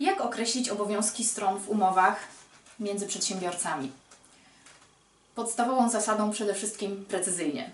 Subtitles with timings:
[0.00, 2.20] Jak określić obowiązki stron w umowach
[2.80, 3.92] między przedsiębiorcami?
[5.34, 7.70] Podstawową zasadą przede wszystkim precyzyjnie.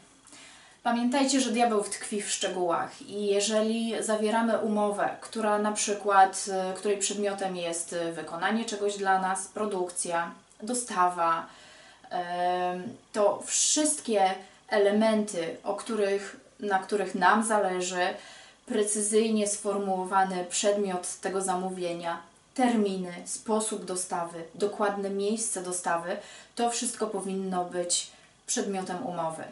[0.82, 6.98] Pamiętajcie, że diabeł tkwi w szczegółach i jeżeli zawieramy umowę, która na przykład, y, której
[6.98, 10.32] przedmiotem jest y, wykonanie czegoś dla nas, produkcja,
[10.62, 11.46] dostawa,
[13.12, 14.34] to wszystkie
[14.68, 18.06] elementy, o których, na których nam zależy,
[18.66, 22.22] precyzyjnie sformułowany przedmiot tego zamówienia,
[22.55, 26.16] terminy, sposób dostawy, dokładne miejsce dostawy,
[26.55, 28.10] to wszystko powinno być
[28.46, 29.45] przedmiotem umowy.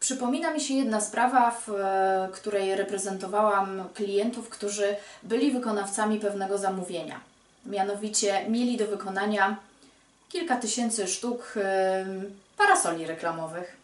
[0.00, 7.20] Przypomina mi się jedna sprawa, w e, której reprezentowałam klientów, którzy byli wykonawcami pewnego zamówienia.
[7.66, 9.56] Mianowicie mieli do wykonania
[10.28, 12.04] kilka tysięcy sztuk e,
[12.56, 13.76] parasoli reklamowych.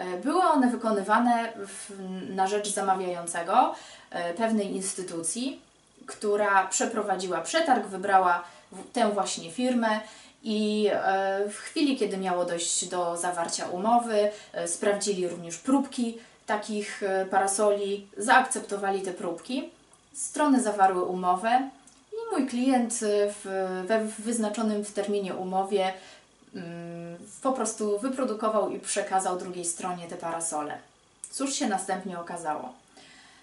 [0.00, 1.90] E, Były one wykonywane w,
[2.34, 3.74] na rzecz zamawiającego
[4.10, 5.60] e, pewnej instytucji,
[6.06, 8.44] która przeprowadziła przetarg, wybrała
[8.92, 10.00] tę właśnie firmę
[10.42, 14.30] i e, w chwili, kiedy miało dojść do zawarcia umowy,
[14.66, 19.70] sprawdzili również próbki takich parasoli, zaakceptowali te próbki.
[20.12, 21.70] Strony zawarły umowę
[22.12, 25.92] i mój klient w, we wyznaczonym w terminie umowie
[27.42, 30.78] po prostu wyprodukował i przekazał drugiej stronie te parasole.
[31.30, 32.72] Cóż się następnie okazało?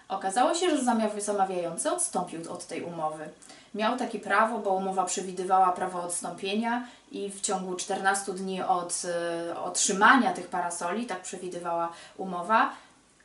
[0.10, 0.84] Okazało się, że
[1.22, 3.30] zamawiający odstąpił od tej umowy.
[3.76, 9.60] Miał takie prawo, bo umowa przewidywała prawo odstąpienia i w ciągu 14 dni od e,
[9.60, 12.74] otrzymania tych parasoli, tak przewidywała umowa,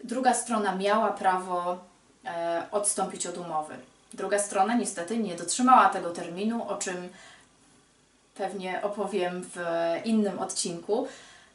[0.05, 1.79] druga strona miała prawo
[2.25, 3.75] e, odstąpić od umowy.
[4.15, 7.09] Druga strona niestety nie dotrzymała tego terminu, o czym
[8.35, 9.59] pewnie opowiem w
[10.05, 11.07] innym odcinku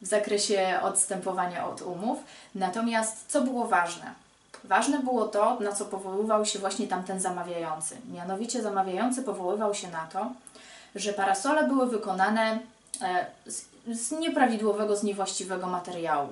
[0.02, 2.18] w zakresie odstępowania od umów.
[2.54, 4.14] Natomiast co było ważne?
[4.64, 7.96] Ważne było to, na co powoływał się właśnie tamten zamawiający.
[8.12, 10.32] Mianowicie zamawiający powoływał się na to,
[10.94, 12.58] że parasole były wykonane
[13.02, 16.28] e, z, z nieprawidłowego, z niewłaściwego materiału.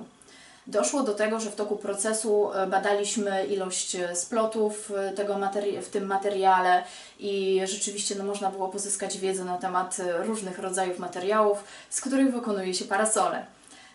[0.67, 5.37] Doszło do tego, że w toku procesu e, badaliśmy ilość e, splotów e, tego
[5.81, 6.83] w tym materiale
[7.19, 12.73] i rzeczywiście no, można było pozyskać wiedzę na temat różnych rodzajów materiałów, z których wykonuje
[12.73, 13.45] się parasole.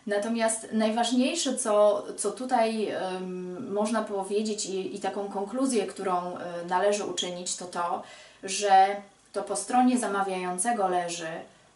[0.07, 6.37] Natomiast najważniejsze, co, co tutaj em, można powiedzieć i, i taką konkluzję, którą
[6.69, 8.03] należy uczynić, to to,
[8.43, 8.97] że
[9.33, 11.29] to po stronie zamawiającego leży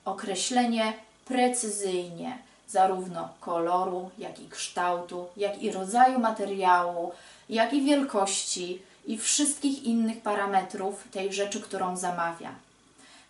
[0.04, 0.92] określenie
[1.24, 7.12] precyzyjnie zarówno koloru, jak i kształtu, jak i rodzaju materiału,
[7.48, 12.54] jak i wielkości i wszystkich innych parametrów tej rzeczy, którą zamawia.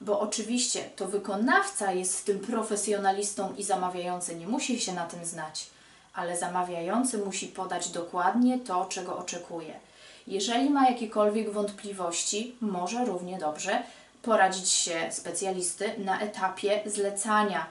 [0.00, 5.24] Bo oczywiście to wykonawca jest w tym profesjonalistą i zamawiający nie musi się na tym
[5.24, 5.66] znać,
[6.14, 9.74] ale zamawiający musi podać dokładnie to, czego oczekuje.
[10.26, 13.82] Jeżeli ma jakiekolwiek wątpliwości, może równie dobrze
[14.22, 17.66] poradzić się specjalisty na etapie zlecania.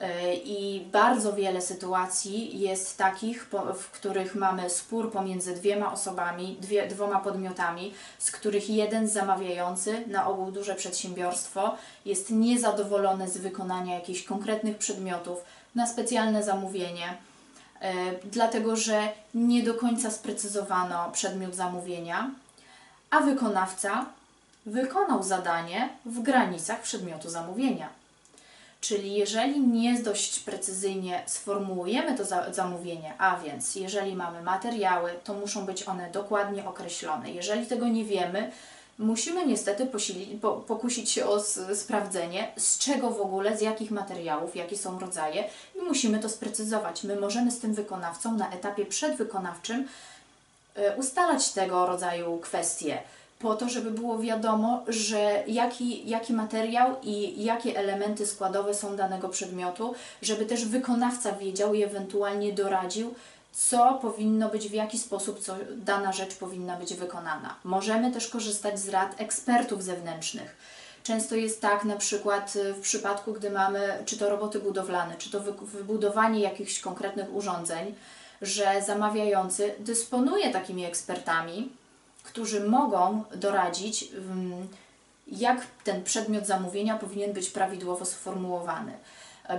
[0.00, 6.86] Yy, I bardzo wiele sytuacji jest takich, w których mamy spór pomiędzy dwiema osobami, dwie,
[6.86, 14.22] dwoma podmiotami, z których jeden zamawiający, na ogół duże przedsiębiorstwo, jest niezadowolony z wykonania jakichś
[14.22, 15.38] konkretnych przedmiotów
[15.74, 17.16] na specjalne zamówienie,
[17.80, 17.88] yy,
[18.24, 22.30] dlatego że nie do końca sprecyzowano przedmiot zamówienia,
[23.10, 24.06] a wykonawca
[24.66, 27.88] wykonał zadanie w granicach przedmiotu zamówienia.
[28.80, 35.34] Czyli jeżeli nie dość precyzyjnie sformułujemy to za, zamówienie, a więc jeżeli mamy materiały, to
[35.34, 37.30] muszą być one dokładnie określone.
[37.30, 38.52] Jeżeli tego nie wiemy,
[38.98, 39.88] musimy niestety
[40.40, 41.40] po, pokusić się o
[41.74, 45.44] sprawdzenie, z czego w ogóle, z jakich materiałów, jakie są rodzaje
[45.74, 47.04] i musimy to sprecyzować.
[47.04, 49.88] My możemy z tym wykonawcą na etapie przedwykonawczym
[50.74, 53.02] e, ustalać tego rodzaju kwestie,
[53.38, 59.28] po to, żeby było wiadomo, że jaki, jaki materiał i jakie elementy składowe są danego
[59.28, 63.14] przedmiotu, żeby też wykonawca wiedział i ewentualnie doradził,
[63.52, 67.54] co powinno być, w jaki sposób co, dana rzecz powinna być wykonana.
[67.64, 70.56] Możemy też korzystać z rad ekspertów zewnętrznych.
[71.02, 75.30] Często jest tak, na przykład y, w przypadku, gdy mamy czy to roboty budowlane, czy
[75.30, 77.94] to wy- wybudowanie jakichś konkretnych urządzeń,
[78.42, 81.72] że zamawiający dysponuje takimi ekspertami,
[82.26, 84.68] którzy mogą doradzić, mm,
[85.26, 88.92] jak ten przedmiot zamówienia powinien być prawidłowo sformułowany.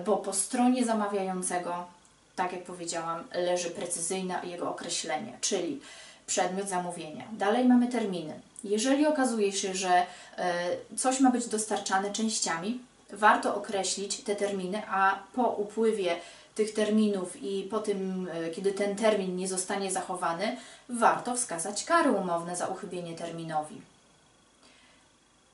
[0.06, 1.88] Bo po stronie zamawiającego,
[2.36, 5.82] tak jak powiedziałam, leży precyzyjne jego określenie, czyli
[6.28, 7.24] przedmiot zamówienia.
[7.32, 8.40] Dalej mamy terminy.
[8.64, 10.06] Jeżeli okazuje się, że
[10.38, 10.68] e,
[10.98, 12.80] coś ma być dostarczane częściami,
[13.10, 16.16] warto określić te terminy, a po upływie
[16.58, 20.58] tych terminów i po tym, e, kiedy ten termin nie zostanie zachowany,
[20.90, 23.82] warto wskazać kary umowne za uchybienie terminowi.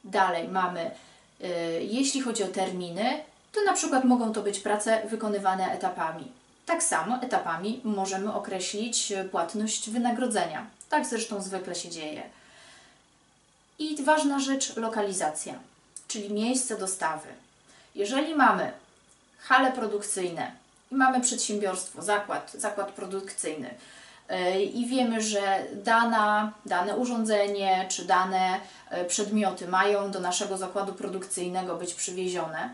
[0.04, 0.92] Dalej mamy,
[1.42, 1.48] y,
[1.84, 6.32] jeśli chodzi o terminy, to na przykład mogą to być prace wykonywane etapami.
[6.66, 10.66] Tak samo etapami możemy określić y, płatność wynagrodzenia.
[10.90, 12.24] Tak zresztą zwykle się dzieje.
[13.80, 15.54] I ważna rzecz, lokalizacja,
[16.08, 17.28] czyli miejsce dostawy.
[17.96, 18.72] Jeżeli mamy
[19.40, 20.63] hale produkcyjne
[20.94, 23.70] i mamy przedsiębiorstwo, zakład, zakład produkcyjny.
[24.30, 28.60] Yy, i wiemy, że dana, dane urządzenie czy dane
[28.92, 32.70] yy, przedmioty mają do naszego zakładu produkcyjnego być przywiezione,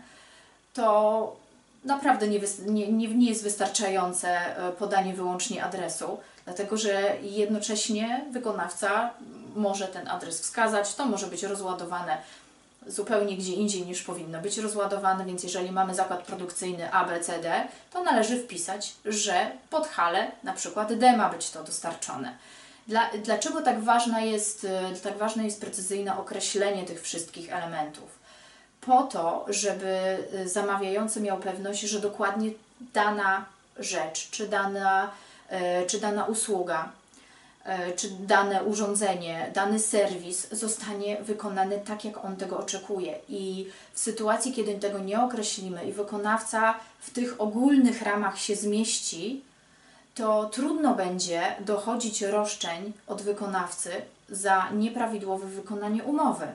[0.74, 1.36] to
[1.84, 9.10] naprawdę nie, nie, nie, jest wystarczające yy, podanie wyłącznie adresu, dlatego że jednocześnie wykonawca
[9.56, 12.18] może ten adres wskazać, to może być rozładowane
[12.86, 17.38] zupełnie gdzie indziej niż powinno być rozładowane, więc jeżeli mamy zakład produkcyjny A, B, C,
[17.38, 22.36] D, to należy wpisać, że pod halę na przykład D ma być to dostarczone.
[22.88, 28.18] Dla, dlaczego tak, ważna jest, e, tak ważne jest precyzyjne określenie tych wszystkich elementów?
[28.80, 32.50] Po to, żeby e, zamawiający miał pewność, że dokładnie
[32.80, 33.44] dana
[33.78, 35.10] rzecz, czy dana,
[35.48, 36.92] e, czy dana usługa
[37.96, 43.18] czy dane urządzenie, dany serwis zostanie wykonany tak, jak on tego oczekuje.
[43.28, 49.42] I w sytuacji, kiedy tego nie określimy i wykonawca w tych ogólnych ramach się zmieści,
[50.14, 53.90] to trudno będzie dochodzić roszczeń od wykonawcy
[54.28, 56.46] za nieprawidłowe wykonanie umowy.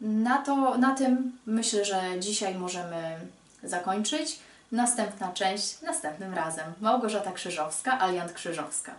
[0.00, 3.18] Na, to, na tym myślę, że dzisiaj możemy
[3.62, 4.38] zakończyć.
[4.72, 6.72] Następna część następnym razem.
[6.80, 8.92] Małgorzata Krzyżowska, Aliant Krzyżowska.